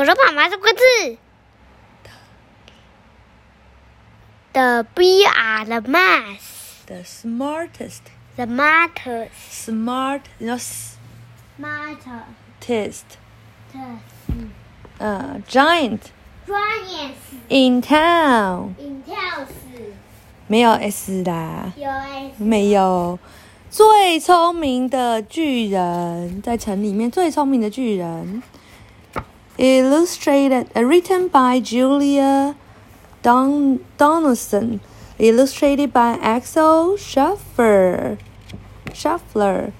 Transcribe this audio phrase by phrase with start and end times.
[0.00, 1.18] 可是妈妈这个字
[4.54, 8.04] ，the B R the math The smartest,
[8.36, 10.56] the matters smart, 你知道
[11.60, 12.22] matter
[12.62, 13.98] smartest，the
[14.96, 16.00] 呃，giant
[16.46, 17.18] giants
[17.50, 19.46] in town，in town
[20.46, 23.18] 没有 s 啦，有 S 没有。
[23.68, 28.42] 最聪明的巨人，在城里面最聪明的巨人。
[29.60, 32.56] illustrated, uh, written by Julia
[33.22, 34.80] Don Donaldson,
[35.18, 38.16] illustrated by Axel Scheffler.
[38.92, 39.72] Scheffler.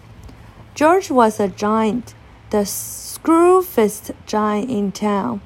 [0.74, 2.14] George was a giant,
[2.50, 5.40] the screwfest giant in town.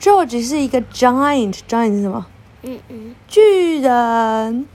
[0.00, 2.26] George 是一个 giant，giant 是什么？
[2.62, 4.66] 嗯嗯，巨人，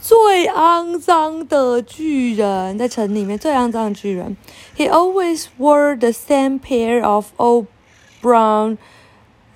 [0.00, 4.36] 最肮脏的巨人，在城里面最肮脏的巨人。
[4.76, 7.66] He always wore the same pair of old
[8.22, 8.78] brown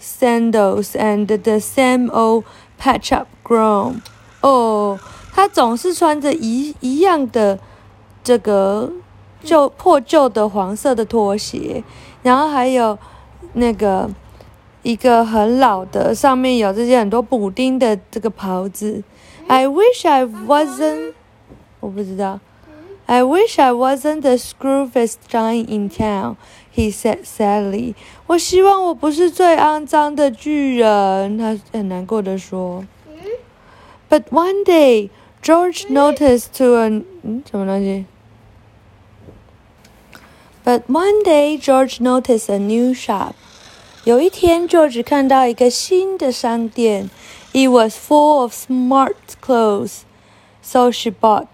[0.01, 2.45] sandals and the same old
[2.79, 4.03] patch-up grown.
[4.43, 4.99] 哦，
[5.33, 7.59] 他总是穿着一一样的
[8.23, 8.93] 这个
[9.43, 11.83] 旧破旧的黄色的拖鞋，
[12.23, 12.99] 然后还有
[13.55, 14.11] 那个
[14.83, 19.03] 一个很老的，上面有这些很多补丁的这个袍子。
[19.49, 21.13] I wish I wasn't，
[21.81, 22.41] 我不知道。
[23.08, 26.38] I wish I wasn't the screwfest giant in town,
[26.74, 27.96] he said sadly.
[28.28, 32.86] 我希望我不是最肮脏的巨人，他很难过的说。
[34.10, 35.10] But one day,
[35.42, 36.90] George noticed to a
[37.24, 38.06] 嗯什么东西？
[40.64, 43.34] But one day, George noticed a new shop.
[44.04, 47.10] 有一天，George 看到一个新的商店，
[47.54, 50.02] It was full of smart clothes,
[50.62, 51.48] so she bought.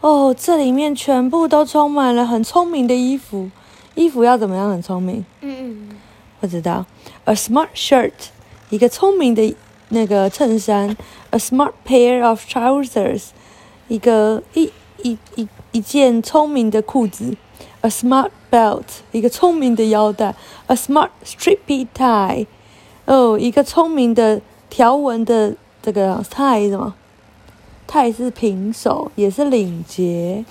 [0.00, 3.50] 哦，这里面全部都充满了很聪明的衣服。
[3.96, 5.24] 衣服要怎么样很聪明？
[5.40, 5.98] 嗯嗯
[6.40, 6.86] 不知道。
[7.24, 8.12] A smart shirt，
[8.70, 9.56] 一个聪明的
[9.88, 10.96] 那个衬衫。
[11.30, 13.24] A smart pair of trousers，
[13.88, 14.70] 一个一
[15.02, 17.36] 一一一件聪明的裤子。
[17.80, 20.36] A smart belt，一个聪明的腰带。
[20.68, 22.46] A smart stripy tie，
[23.04, 26.94] 哦，一个聪明的条纹的这个 tie 什么
[27.88, 30.44] ？tie 是平手，也是领结。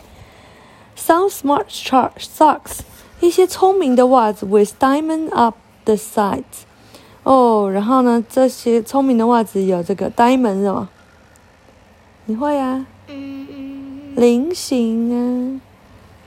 [0.98, 2.80] Some smart socks，
[3.20, 5.56] 一些聪明的袜子，with diamond up
[5.86, 6.66] the sides。
[7.24, 10.90] 哦，然后呢，这些聪明的袜子有这个 diamond 是什么？
[12.26, 12.86] 你会啊？
[13.08, 15.62] 嗯嗯菱形啊，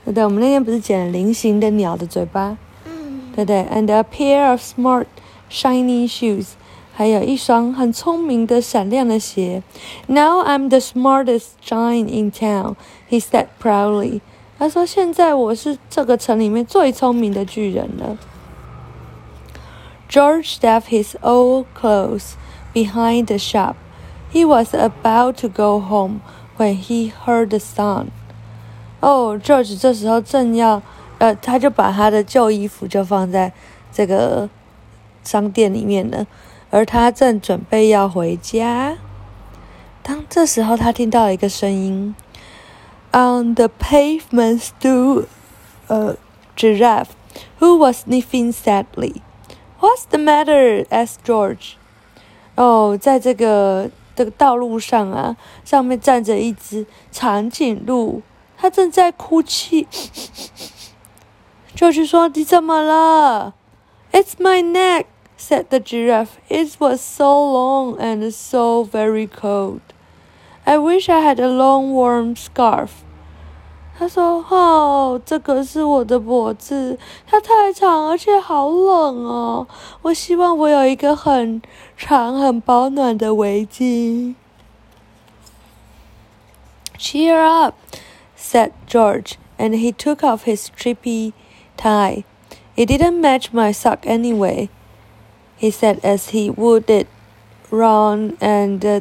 [0.05, 0.23] 对对？
[0.23, 5.05] 我们那天不是剪了菱形的鸟的嘴巴，嗯对对？And a pair of smart
[5.51, 6.51] shiny shoes，
[6.92, 9.62] 还有一双很聪明的闪亮的鞋。
[10.06, 14.20] Now I'm the smartest giant in town，he said proudly。
[14.58, 18.16] 他说：“现在我是这个城里面最聪明的巨人了。”
[20.08, 22.34] George left his old clothes
[22.72, 23.74] behind the shop.
[24.32, 26.20] He was about to go home
[26.56, 28.06] when he heard the sound.
[29.00, 30.80] 哦、g e o r g e 这时候正要，
[31.18, 33.52] 呃，他就把他的旧衣服就放在
[33.92, 34.48] 这个
[35.22, 36.26] 商店里面了，
[36.71, 38.97] 而他正准备要回家。
[40.01, 42.15] 当这时候，他听到了一个声音
[43.11, 45.27] ：On the pavement stood
[45.87, 46.15] a
[46.55, 47.09] giraffe
[47.59, 49.21] who was sniffing sadly.
[49.79, 50.85] What's the matter?
[50.87, 51.73] asked George.
[52.55, 58.21] 哦，在这个这个道路上啊，上面站着一只长颈鹿，
[58.57, 59.87] 它正在哭泣。
[61.75, 63.53] George 说：“你怎么了？”
[64.11, 65.05] It's my neck,
[65.40, 66.38] said the giraffe.
[66.48, 69.80] It was so long and so very cold.
[70.64, 73.04] I wish I had a long warm scarf.
[73.98, 79.66] 他说：“哦，这个是我的脖子，它太长，而且好冷哦。
[80.02, 81.62] 我希望我有一个很
[81.96, 84.34] 长、很保暖的围巾。”
[86.98, 87.74] Cheer up,
[88.36, 91.32] said George, and he took off his stripy
[91.76, 92.24] tie.
[92.74, 94.68] It didn't match my sock anyway,
[95.60, 97.06] he said as he wound it
[97.70, 99.00] round and uh,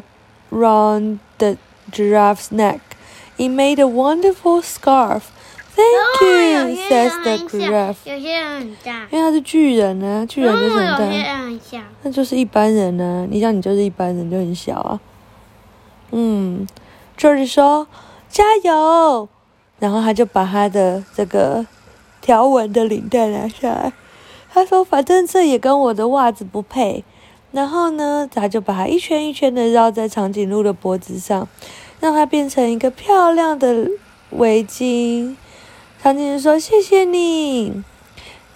[0.49, 1.57] round the
[1.91, 2.79] giraffe's neck.
[3.37, 5.31] It made a wonderful scarf.
[5.75, 7.95] Thank 哦 you, 有些 says 人 the 很小 giraffe.
[8.05, 11.79] 有些人很大，因为他是巨人呢、巨人就是很大，哦有些人很小。
[12.03, 14.99] 那就是一般人呢、你想你就是一般人，就很小啊。
[16.11, 16.65] 嗯，
[17.17, 17.87] George 说
[18.29, 19.27] 加油，
[19.79, 21.65] 然后他就把他的这个
[22.21, 23.91] 条纹的领带拿下来。
[24.51, 27.03] 他说反正这也跟我的袜子不配。
[27.51, 31.47] 然后呢，他就把它一圈一圈的绕在长颈鹿的脖子上，
[32.01, 33.89] 让它变成一个漂亮的
[34.31, 35.35] 围巾。
[36.03, 37.83] 长颈鹿说：“谢谢你。”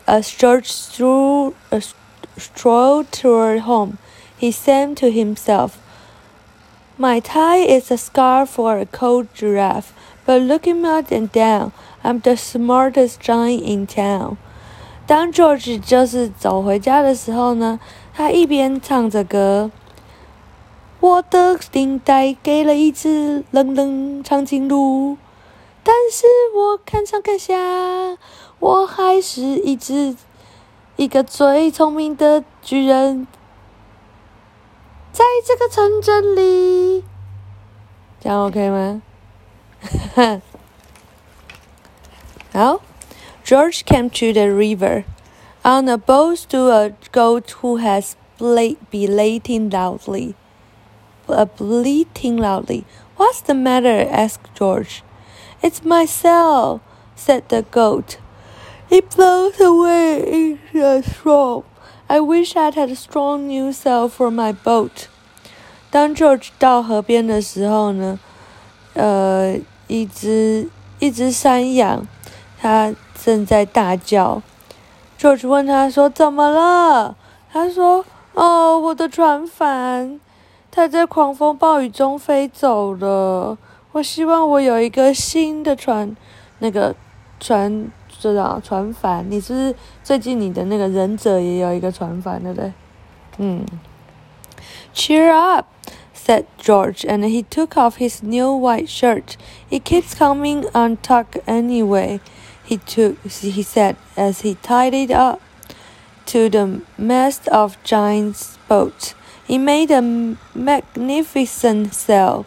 [0.05, 1.91] As George threw, as,
[2.37, 3.97] strolled toward home,
[4.37, 5.73] he sang to himself.
[6.97, 9.93] My tie is a scarf for a cold giraffe,
[10.25, 11.71] but looking up and down,
[12.03, 14.37] I'm the smartest giant in town.
[15.06, 17.78] 当 George 就是走回家的时候呢，
[18.14, 19.70] 他一边唱着歌，
[21.00, 25.18] 我的领带给了一只冷冷长颈鹿，
[25.82, 26.24] 但是
[26.56, 27.54] 我看上看下，
[28.58, 30.16] 我还是一只
[30.96, 33.26] 一个最聪明的巨人，
[35.12, 37.04] 在这个城镇里，
[38.20, 39.02] 这样 OK 吗？
[42.54, 42.80] 好
[43.43, 45.05] ，George came to the river.
[45.63, 50.35] On a boat stood a goat who has ble- bleating loudly.
[51.27, 52.85] Uh, bleating loudly.
[53.17, 54.07] What's the matter?
[54.09, 55.03] asked George.
[55.61, 56.81] It's myself,
[57.15, 58.17] said the goat.
[58.89, 61.65] It blows away in the storm.
[62.07, 65.09] I wish I'd had a strong new sail for my boat.
[65.91, 68.19] 当 George 到河边的时候呢，
[68.93, 70.69] 呃，一只
[70.99, 72.07] 一只山羊，
[72.59, 74.42] 它 正在大叫。
[75.18, 77.16] George 问他说：“怎么了？”
[77.50, 78.04] 他说
[78.34, 80.20] ：“哦，我的船帆，
[80.70, 83.56] 它在狂风暴雨中飞走了。
[83.92, 86.14] 我希望我有一个新的船，
[86.58, 86.94] 那个
[87.40, 89.24] 船，知道船帆。
[89.30, 92.72] 你是最近你的那个忍者也有一个船帆，对不对？
[93.38, 93.64] 嗯。
[94.94, 95.66] Cheer up,
[96.14, 99.36] said George, and he took off his new white shirt.
[99.70, 102.20] It keeps coming untucked anyway.
[102.63, 105.39] He took, he said as he tied it up
[106.27, 109.15] to the mast of Giant's boat.
[109.47, 110.01] He made a
[110.53, 112.45] magnificent sail.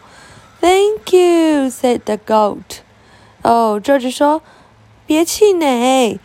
[0.61, 2.81] Thank you, said the goat.
[3.43, 4.41] Oh, George 说，
[5.05, 6.19] 别气馁，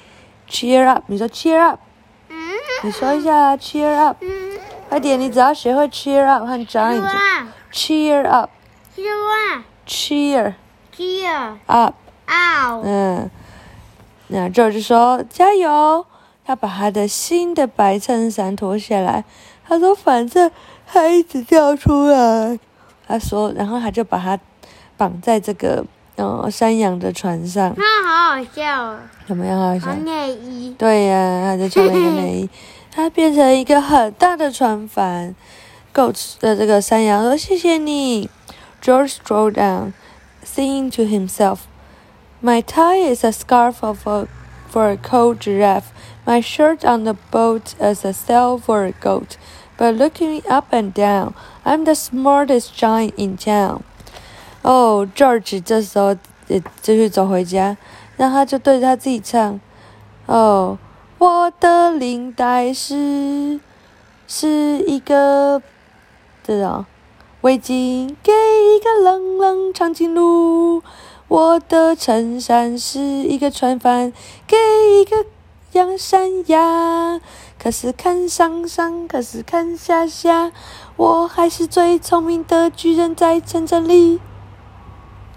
[0.48, 1.02] cheer up。
[1.08, 1.80] 你说 cheer up，
[2.28, 2.36] 嗯
[2.84, 4.52] 你说一下 cheer up，嗯，
[4.88, 7.02] 快点，你只要学会 cheer up 和 giant。
[7.02, 8.50] 哇， cheer up,
[8.94, 10.54] 是哇， cheer
[10.96, 11.94] 鸡儿， up。
[12.26, 13.28] 嗷，嗯，
[14.33, 16.05] 那 George 说加油。
[16.45, 19.23] 他把他的新的白衬衫脱下来，
[19.65, 20.51] 他说反正
[20.85, 22.59] 他一直掉出来。
[23.07, 24.37] 他说，然后他就把它
[24.97, 25.85] 绑在这个
[26.17, 29.57] 呃山羊的船上，那好好笑哦，怎么样？
[29.57, 30.03] 好笑穿。
[30.03, 32.49] 内衣，对呀、他就穿了一个内衣，
[32.91, 35.33] 他变成一个很大的船帆。
[35.93, 38.29] Goat 的这个山羊说：“谢谢你。”
[38.83, 39.93] George strolled down,
[40.45, 41.59] singing to himself,
[42.42, 44.26] "My tie is a scarf of a,
[44.68, 45.92] for a cold giraffe.
[46.24, 49.36] My shirt on the boat is a sail for a goat.
[49.76, 51.34] But looking up and down,
[51.64, 53.82] I'm the smartest giant in town."
[54.62, 56.16] 哦、g e o r g e 这时候
[56.48, 57.76] 也继续走回家，
[58.16, 59.60] 然后他就对着他自己唱。
[60.26, 60.78] 哦，
[61.18, 63.60] 我的领带是
[64.26, 65.62] 是一个
[66.42, 66.84] 这种
[67.42, 70.82] 围巾，给一个冷冷长颈鹿。
[71.28, 74.12] 我的衬衫是一个船帆，
[74.46, 74.56] 给
[75.00, 75.26] 一个
[75.72, 77.20] 洋山羊。
[77.58, 80.52] 可是看上上，可是看下下，
[80.96, 84.20] 我还是最聪明的巨人，在城镇里。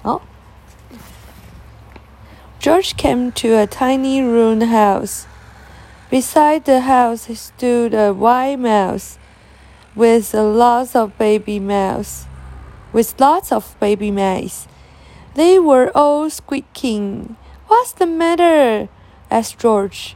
[0.04, 0.22] 哦。
[2.62, 5.24] George came to a tiny ruined house.
[6.12, 9.16] Beside the house stood a white mouse
[9.96, 12.26] with a lots of baby mouse
[12.94, 14.66] with lots of baby mice.
[15.36, 17.36] They were all squeaking.
[17.68, 18.90] What's the matter?
[19.30, 20.16] asked George.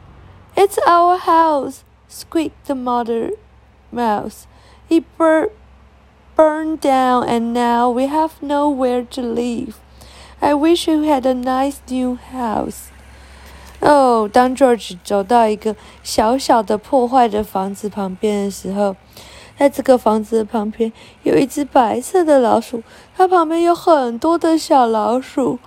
[0.58, 3.32] It's our house, squeaked the mother
[3.91, 4.48] mouse.
[4.89, 5.51] It bur-
[6.36, 9.79] burned down and now we have nowhere to live.
[10.41, 12.91] I wish you had a nice new house.
[13.82, 18.96] 哦，当 George 走到一个小小的破坏的房子旁边的时候，
[19.61, 20.90] 在这个房子的旁边
[21.23, 22.83] 有一只白色的老鼠，
[23.14, 25.59] 它旁边有很多的小老鼠，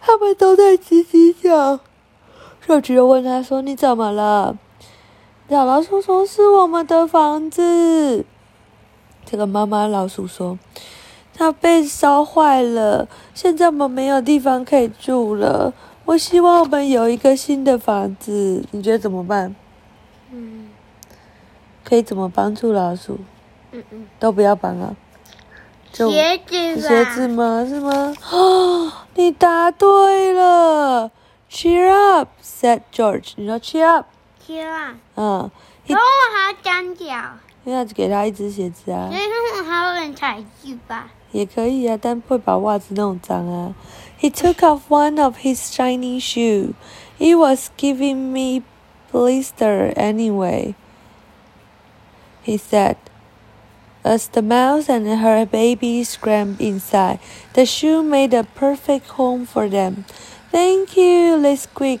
[0.00, 1.80] 它们都在叽叽叫。
[2.64, 4.56] George 就问他说：“你怎么了？”
[5.50, 8.24] 小老鼠说：“是我们的房子。”
[9.26, 10.56] 这个妈妈老鼠说
[11.34, 15.74] ：“它被烧坏了，现在我们没有地方可以住了。
[16.04, 19.56] 我希望我们有一个新的房子，你觉得怎么办？
[20.30, 20.68] 嗯
[21.82, 23.18] 可以怎么帮助老鼠？
[23.71, 24.95] 嗯嗯，都不要帮啊！
[25.91, 27.65] 就鞋子吧，鞋子吗？
[27.67, 28.13] 是吗？
[28.31, 31.11] 哦，你答对了。
[31.49, 33.33] Cheer up, said George。
[33.37, 34.07] 你说 cheer up，
[34.45, 35.49] 鞋啊，嗯，
[35.85, 37.05] 然后我还要长脚，
[37.63, 39.21] 因为要给他一只鞋子啊所，以
[39.57, 41.09] 我还有人踩去吧。
[41.31, 43.73] 也可以啊，但会把袜子弄脏啊。
[44.19, 46.73] He took off one of his shiny shoe.
[47.19, 48.63] It was giving me
[49.11, 50.73] blister anyway.
[52.45, 52.95] he said.
[54.02, 57.18] As the mouse and her baby scrambled inside,
[57.52, 60.04] the shoe made a perfect home for them.
[60.50, 62.00] Thank you, they squeaked.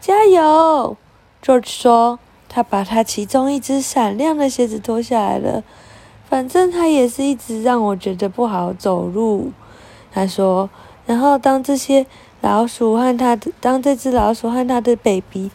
[0.00, 0.96] 加油
[1.42, 2.18] ，George 说。
[2.48, 5.62] 他把他其中一只闪亮的鞋子脱下来了。
[6.28, 9.52] 反正他也是一直让我觉得不好走路。
[10.12, 10.70] 他说。
[11.06, 12.04] 然后当这些
[12.40, 15.52] 老鼠和他的，当这只老鼠和他的 baby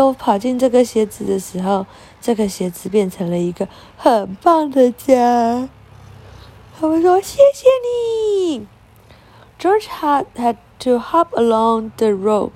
[0.00, 1.86] 都跑进这个鞋子的时候，
[2.20, 5.68] 这个鞋子变成了一个很棒的家。
[6.78, 8.66] 他们说：“谢谢你。”
[9.58, 12.50] George had had to hop along the road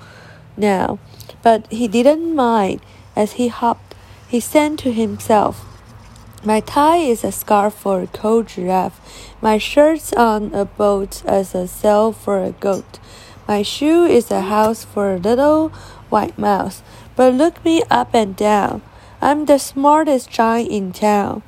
[0.56, 0.99] now,
[1.42, 2.80] but he didn't mind.
[3.16, 3.96] As he hopped,
[4.30, 5.64] he said to himself,
[6.42, 9.00] My tie is a scarf for a cold giraffe.
[9.42, 12.99] My shirt's on a boat as a sail for a goat.
[13.49, 15.70] My shoe is a house for a little
[16.08, 16.82] white mouse.
[17.15, 18.81] But look me up and down.
[19.19, 21.41] I'm the smartest giant in town.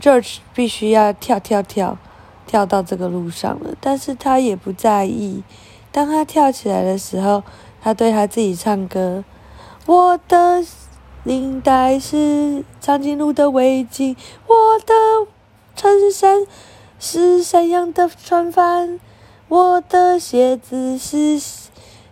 [0.00, 1.98] George 必须要跳跳跳，
[2.46, 5.42] 跳到这个路上了，但是他也不在意。
[5.90, 7.42] 当他跳起来的时候，
[7.82, 9.24] 他对他自己唱歌
[9.86, 10.64] ：“我的。”
[11.24, 14.16] 领带是长颈鹿的围巾，
[14.46, 14.94] 我的
[15.76, 16.46] 衬衫
[16.98, 18.98] 是山羊的船帆，
[19.48, 21.38] 我的鞋子是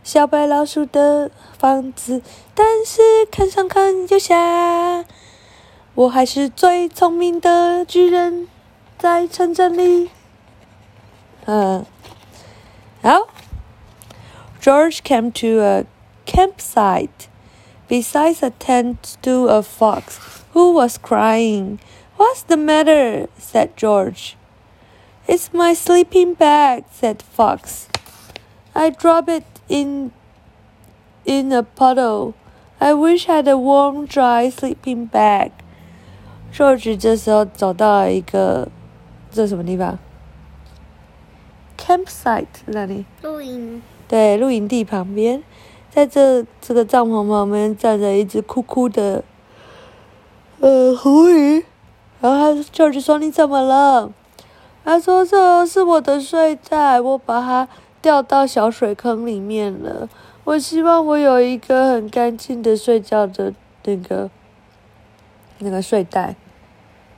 [0.05, 2.21] 小白老鼠的房子。
[2.53, 5.05] 但是看上看又下，
[5.95, 8.47] 我还是最聪明的巨人，
[8.97, 10.09] 在城镇里。
[11.45, 11.85] 嗯，
[13.01, 13.27] 好。
[14.61, 15.85] George came to a
[16.25, 17.27] campsite.
[17.89, 20.19] Besides a tent stood a fox,
[20.53, 21.79] who was crying.
[22.17, 23.27] What's the matter?
[23.39, 24.35] said George.
[25.27, 27.87] It's my sleeping bag, said Fox.
[28.73, 30.10] I dropped it in
[31.24, 32.34] in a puddle.
[32.78, 35.50] I wish I had a warm, dry sleeping bag.
[36.52, 38.68] George 这时候走到了一个
[39.30, 39.98] 这什么地方
[41.78, 43.04] ？campsite 那里？
[43.22, 43.82] 露营。
[44.08, 45.42] 对，露营地旁边。
[45.90, 49.24] 在这这个帐篷旁边站着一只哭哭的，
[50.60, 51.64] 呃，狐狸。
[52.20, 54.12] 然后他舅舅说：“你怎么了？”
[54.84, 57.68] 他说：“这是我的睡袋，我把它
[58.06, 60.08] 掉到小水坑里面了。
[60.44, 64.30] 我希望我有一个很干净的睡觉的那个
[65.58, 66.36] 那个睡袋。”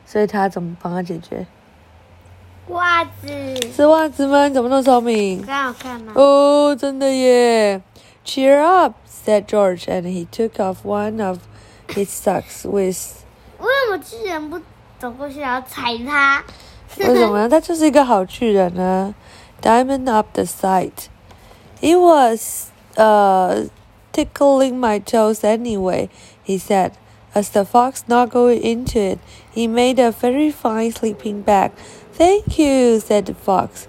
[0.07, 1.47] 所以他怎么帮他解决？
[2.69, 3.11] 袜子。
[3.71, 4.49] 是袜子吗？
[4.49, 5.45] 你怎么那么聪明？
[5.45, 6.15] 很好看吗？
[6.17, 7.83] 哦，真的耶。
[8.25, 11.41] Cheer up, said George, and he took off one of
[11.89, 12.97] his socks with.
[13.59, 14.59] 为什么巨人不
[14.99, 16.43] 走过去然后踩他？
[16.97, 17.49] 为什么呢？
[17.51, 19.15] 他就是一个好巨人呢。
[19.62, 21.08] Diamond up the side.
[21.82, 23.66] It was uh
[24.12, 26.10] tickling my toes anyway,
[26.44, 26.92] he said.
[27.36, 29.20] As the fox snuggled into it,
[29.52, 31.72] he made a very fine sleeping bag.
[32.14, 33.88] Thank you, said the fox.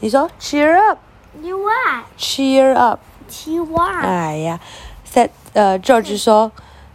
[0.00, 0.98] 你说 cheer up.
[1.40, 2.06] You what?
[2.18, 3.00] Cheer up.
[3.28, 4.00] 期望。
[4.00, 4.58] 哎呀，
[5.08, 6.50] said 呃，George 说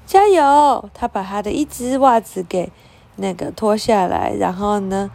[0.05, 0.89] 加油。
[0.93, 2.69] 他把他的一只袜子给
[3.15, 5.09] 那个脱下来，然后呢，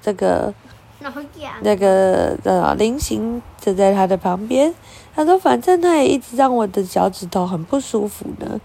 [0.00, 0.54] 这个
[1.61, 4.73] 那个呃菱形就在他的旁边。
[5.15, 8.59] 他说：“反正他也一直让我的脚趾头很不舒服呢。”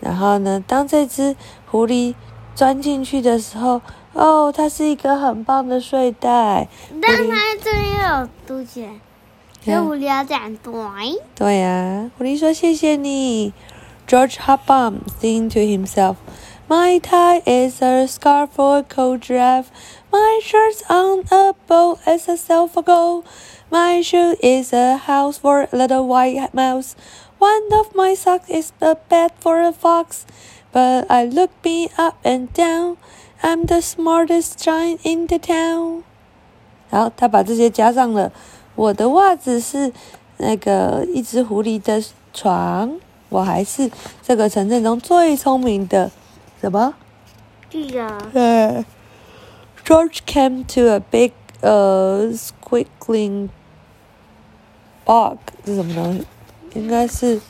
[0.00, 1.36] 然后呢，当这只
[1.70, 2.14] 狐狸
[2.54, 3.80] 钻进去的时候，
[4.12, 6.68] 哦，它是一个很棒的睡袋。
[7.00, 8.88] 但它这边有凸起。
[9.64, 10.72] 这狐狸要讲对。
[11.34, 13.52] 对呀，狐狸说谢谢你。
[14.06, 14.36] George
[14.68, 16.14] on, thinking to himself,
[16.67, 19.71] My tie is a scarf for a cold giraffe.
[20.11, 23.25] My shirt's on a boat as a sail for gold.
[23.69, 26.95] My shoe is a house for a little white mouse.
[27.39, 30.25] One of my socks is a bed for a fox.
[30.71, 32.97] But I look me up and down.
[33.43, 36.03] I'm the smartest giant in the town.
[36.89, 38.31] 然后他把这些加上了。
[38.75, 39.91] 我的袜子是
[40.37, 42.01] 那个一只狐狸的
[42.33, 42.97] 床，
[43.29, 46.09] 我还是这个城镇中最聪明的，
[46.59, 46.93] 什么？
[47.69, 48.07] 巨人。
[48.31, 48.85] 对。
[49.83, 53.49] George came to a big, uh, squiggling
[55.05, 56.25] bog，是什么东西？
[56.73, 57.41] 应该是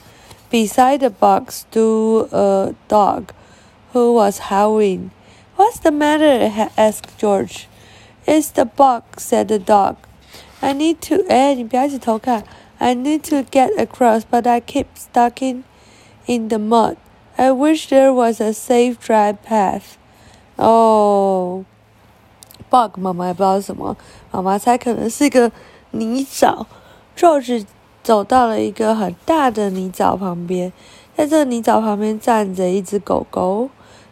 [0.50, 3.26] beside the bog stood a dog
[3.94, 5.12] who was howling.
[5.58, 6.50] What's the matter?
[6.76, 7.68] asked George.
[8.26, 9.96] It's the bog, said the dog.
[10.62, 12.44] I need to 哎，你不要一直偷看。
[12.78, 15.64] I need to get across, but I keep stuck in
[16.26, 16.96] in the mud.
[17.37, 19.97] I wish there was a safe dry path.
[20.57, 21.65] Oh,
[22.71, 23.97] bug 妈妈也不知道什么，
[24.31, 25.53] 妈妈猜可能是一个
[25.91, 26.65] 泥沼。
[27.15, 27.67] George
[28.03, 30.73] 走到了一个很大的泥沼旁边，
[31.15, 33.69] 在这个泥沼旁边站着一只狗狗。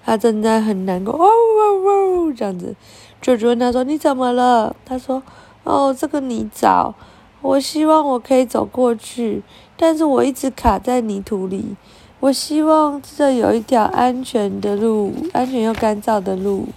[0.06, 2.76] 它正在很难过，哦哦哦，这样子。
[3.22, 5.22] George 问他说：“你怎么了？”他说
[5.64, 6.92] ：“哦，这个泥沼，
[7.40, 9.42] 我希望我可以走过去，
[9.78, 11.74] 但是我一直卡在泥土里。
[12.23, 16.69] 我希望这有一条安全的路，安全又干燥的路。”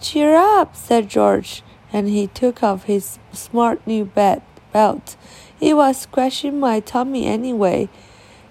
[0.00, 1.60] Cheer up, said George,
[1.92, 4.40] and he took off his smart new bed
[4.72, 5.16] belt.
[5.58, 7.88] It was scratching my tummy anyway,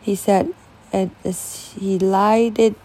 [0.03, 0.53] he said,
[0.91, 2.75] and as he laid it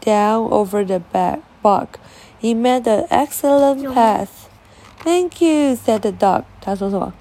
[0.00, 1.98] down over the back bog.
[2.38, 4.48] He made an excellent path.
[5.04, 6.44] Thank you," said the dog.
[6.60, 7.12] 他说什么？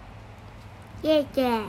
[1.01, 1.61] 谢谢。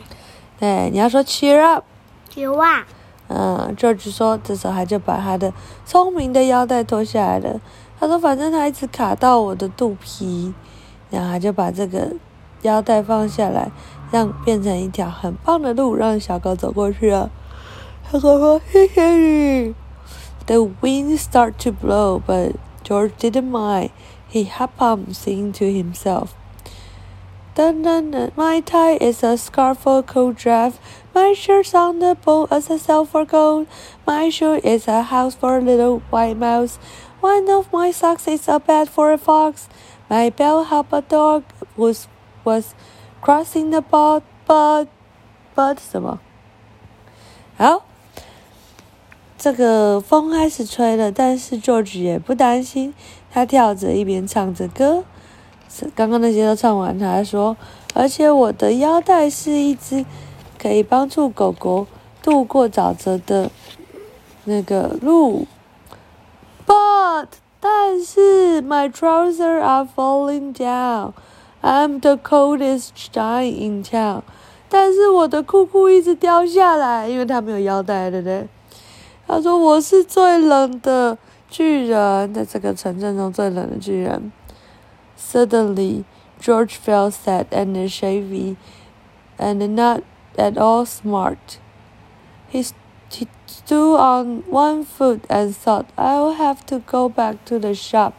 [0.59, 1.85] 对，你要说 cheer up。
[2.29, 2.85] 绝望。
[3.34, 5.54] 嗯，George 说，这时候他就把他的
[5.86, 7.62] 聪明的腰带脱下来了。
[7.98, 10.54] 他说，反正他一直卡到我的肚皮，
[11.10, 12.14] 然后他就把这个
[12.64, 13.72] 腰带放下来，
[14.12, 17.30] 让变成一条很棒的路，让小狗走过去啊。
[18.12, 19.74] 小狗说：“谢谢你。”
[20.48, 23.92] The wind start to blow, but George didn't mind.
[24.30, 26.30] He hopped on, singing to himself.
[27.55, 30.79] Dun dun dun, my tie is a scarf for cold draft.
[31.15, 33.67] My shirt's on the boat as a sail for gold.
[34.07, 36.79] My shoe is a house for a little white mouse.
[37.23, 39.69] One of my socks is a bed for a fox.
[40.11, 41.45] My bell help a dog
[41.77, 42.09] was
[42.45, 42.75] was
[43.23, 44.89] crossing the boat, but
[45.55, 46.21] but 什么？
[47.57, 47.85] 好。
[49.39, 52.95] 这个风开始吹了，但是 George 也不担心，
[53.31, 55.05] 他跳着一边唱着歌。
[55.96, 57.56] 刚刚那些都唱完，他还说
[57.94, 60.06] ：“而且我的腰带是一只
[60.60, 61.88] 可以帮助狗狗
[62.22, 63.50] 渡过沼泽的
[64.46, 65.48] 那个路。”
[66.68, 67.28] But
[67.60, 71.14] 但是 My trousers are falling down.
[71.62, 74.22] I'm the coldest guy in town.
[74.68, 78.48] 但是我的裤裤一直掉下来，因为他没有腰带，对不对？
[79.28, 81.18] 他说：“我是最冷的
[81.50, 84.32] 巨人，在这个城镇中最冷的巨人。”
[85.21, 86.05] Suddenly,
[86.41, 88.57] George felt sad and shabby,
[89.39, 90.03] and not
[90.37, 91.59] at all smart.
[92.49, 92.65] He,
[93.11, 98.15] he stood on one foot and thought, "I'll have to go back to the shop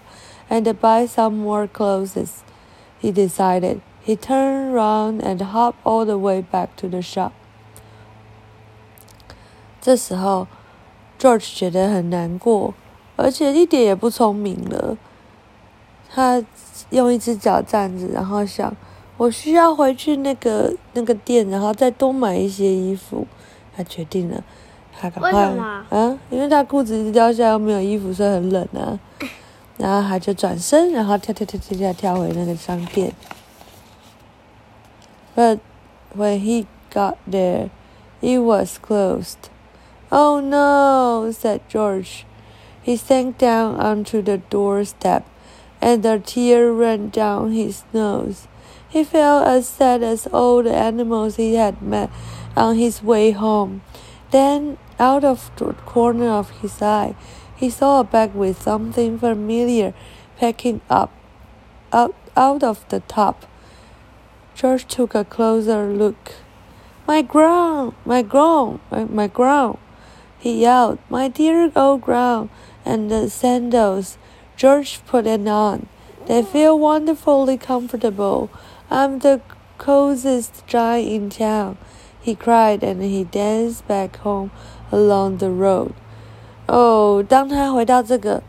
[0.49, 2.43] and buy some more clothes."
[2.99, 3.82] He decided.
[4.01, 7.34] He turned round and hopped all the way back to the shop.
[9.82, 10.47] 这时候。
[11.19, 12.75] George 觉得很难过，
[13.15, 14.97] 而且一点也不聪明了。
[16.14, 16.42] 他
[16.90, 18.75] 用一只脚站着，然后想：
[19.16, 23.27] 我需要回去那个那个店，然后再多买一些衣服。
[23.75, 24.44] 他决定了，
[25.01, 25.33] 他赶快
[25.88, 29.01] 啊，因为他裤子一直掉下来，又没有衣服，所以很冷啊。
[29.79, 33.14] 然后他就转身，然后跳跳跳跳跳跳回那个商店。
[35.35, 35.61] But
[36.14, 37.70] when he got there,
[38.20, 39.48] it was closed.
[40.11, 42.27] Oh no, said George.
[42.85, 45.22] He sank down onto the doorstep,
[45.83, 48.49] and a tear ran down his nose.
[48.88, 52.11] He felt as sad as all the animals he had met
[52.57, 53.83] on his way home.
[54.31, 57.14] Then, out of the corner of his eye,
[57.57, 59.92] he saw a bag with something familiar
[60.38, 61.12] packing up
[61.92, 63.45] out, out of the top.
[64.55, 66.33] George took a closer look.
[67.07, 69.79] My ground, my ground, my, my ground
[70.42, 72.51] he yelled, My dear old ground
[72.85, 74.18] and the sandals.
[74.62, 75.88] George put it on.
[76.27, 78.49] They feel wonderfully comfortable.
[78.89, 79.39] I'm the
[79.77, 81.77] coziest guy in town,
[82.21, 84.51] he cried, and he danced back home
[84.91, 85.91] along the road.
[86.67, 88.41] 哦，当他回到这个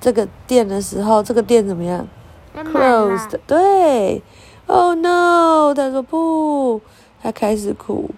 [0.00, 2.08] 这个店的时候，这个店怎么样？
[2.56, 3.38] Closed。
[3.46, 4.22] 对。
[4.66, 5.74] Oh no！
[5.74, 6.80] 他说不，
[7.20, 8.10] 他开始哭。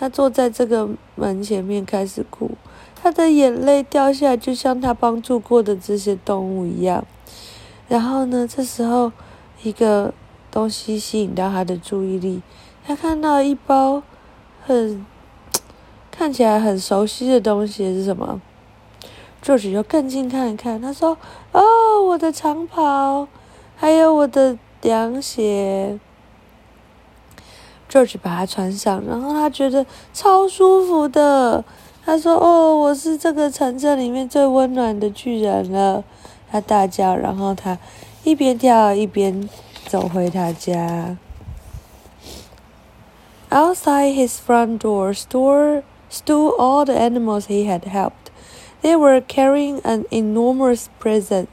[0.00, 2.50] 他坐在这个门前面开始哭，
[2.99, 7.05] 他的眼泪掉下来，就像他帮助过的这些动物一样。
[7.87, 9.11] 然后呢，这时候
[9.63, 10.13] 一个
[10.51, 12.41] 东西吸引到他的注意力，
[12.85, 14.03] 他看到一包
[14.65, 15.05] 很
[16.11, 18.41] 看起来很熟悉的东西是什么
[19.41, 21.17] ？George 就更近看一看，他说
[21.53, 21.61] ：“哦，
[22.07, 23.27] 我的长袍，
[23.75, 25.99] 还有我的凉鞋。”
[27.89, 31.63] George 把它穿上，然后他觉得超舒服的。
[32.06, 36.04] 他说：“哦，我是这个城镇里面最温暖的巨人了。”
[36.50, 37.78] 他大叫，然后他
[38.24, 39.48] 一边跳一边
[39.86, 41.16] 走回他家。
[43.50, 48.30] Outside his front door stood stood all the animals he had helped.
[48.82, 51.46] They were carrying an enormous present.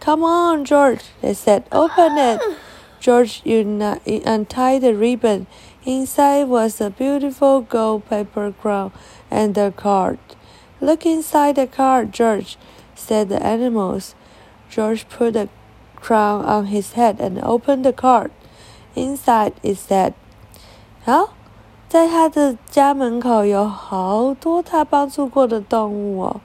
[0.00, 1.64] Come on, George, they said.
[1.70, 2.40] Open it.
[3.00, 5.46] George untied the ribbon.
[5.84, 8.92] Inside was a beautiful gold paper crown
[9.30, 10.18] and a card.
[10.80, 12.56] Look inside the card, George.
[13.02, 14.14] said the animals.
[14.70, 15.48] George put a
[15.96, 18.30] crown on his head and opened the cart.
[18.94, 20.12] Inside it said,
[21.04, 21.30] 好，
[21.88, 26.40] 在他的家门口有好多他帮助过的动物哦。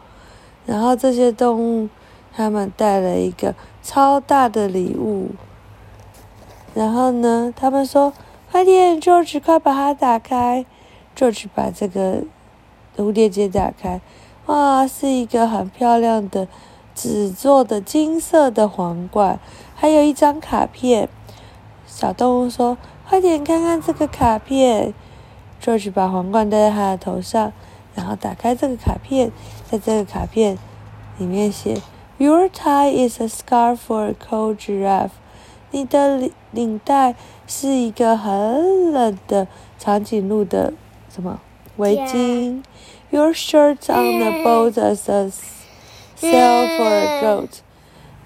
[0.65, 1.89] 然后这些动物，
[2.35, 5.31] 他们带了一个超大的礼物。
[6.73, 10.65] 然后呢，他们说：“快点，George，快把它打开。”
[11.15, 12.23] George 把这个
[12.96, 14.00] 蝴蝶结打开，
[14.46, 16.48] 哇，是一个很漂亮的
[16.94, 19.38] 纸做的金色的皇冠，
[19.74, 21.08] 还有一张卡片。
[21.86, 22.76] 小动物说
[23.08, 24.94] ：“快点看看这个卡片。
[25.62, 27.52] ”George 把皇冠戴在他的头上。
[27.94, 29.30] 然后打开这个卡片，
[29.70, 30.56] 在这个卡片
[31.18, 31.76] 里面写
[32.16, 35.10] ：“Your tie is a scarf for a cold giraffe。”
[35.72, 37.14] 你的领领带
[37.46, 39.46] 是一个很冷的
[39.78, 40.72] 长颈鹿的
[41.10, 41.38] 什么
[41.76, 42.62] 围巾
[43.11, 45.31] ？Your shirt on the boat is a
[46.15, 47.49] sail for a goat。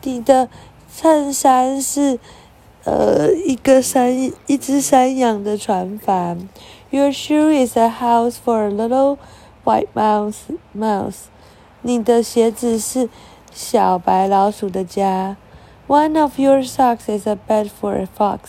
[0.04, 0.50] 你的
[0.94, 2.20] 衬衫是
[2.84, 6.50] 呃一个山一只山羊的船帆。
[6.90, 9.18] Your shoe is a house for a little
[9.64, 11.26] White mouse, mouse，
[11.84, 13.10] 你的鞋子是
[13.54, 15.38] 小白老鼠的家。
[15.88, 18.40] One of your socks is a bed for a fox，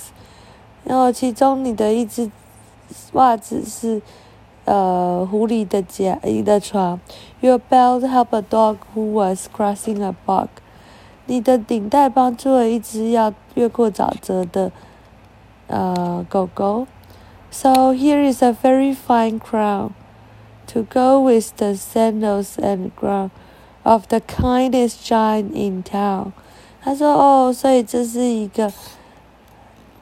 [0.85, 2.31] 然后其中你的一只
[3.13, 4.01] 袜子是
[4.67, 7.01] 呃狐狸的家一的床。
[7.41, 10.49] Your belt helped a dog who was crossing a bog，
[11.27, 14.71] 你的顶带帮助了一只要越过沼泽的
[15.67, 16.87] 呃狗狗。
[17.51, 19.91] So here is a very fine crown
[20.69, 23.31] to go with the sandals and crown
[23.83, 26.33] of the kindest giant in town。
[26.81, 28.73] 他说：“哦，所以这是一个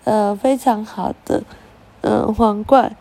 [0.04, 1.42] 呃非常好的
[2.02, 2.96] 嗯皇冠，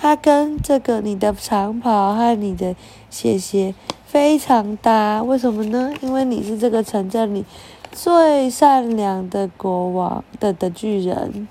[0.00, 2.74] 它跟这个你的长袍和你的
[3.10, 3.74] 鞋鞋
[4.06, 5.22] 非常搭。
[5.22, 5.92] 为什么呢？
[6.00, 7.44] 因为你是这个城镇里
[7.92, 11.46] 最善良的国王的的巨人。”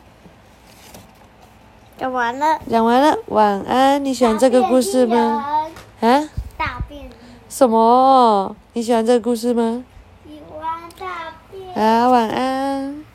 [1.95, 2.59] 讲完了。
[2.67, 4.03] 讲完了，晚安。
[4.03, 5.67] 你喜欢这个故事吗？
[5.99, 6.29] 啊？
[6.57, 7.07] 大便。
[7.47, 8.55] 什么？
[8.73, 9.83] 你喜欢这个故事吗？
[10.25, 11.75] 喜欢大便。
[11.75, 13.05] 啊，晚安。